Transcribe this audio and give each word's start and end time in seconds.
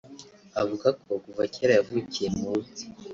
Avuga 0.61 0.87
ko 1.01 1.11
kuva 1.23 1.43
kera 1.53 1.71
yavukiye 1.77 2.27
mu 2.37 2.51
nka 2.61 2.83